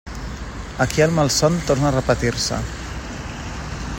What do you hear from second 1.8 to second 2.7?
a repetir-se.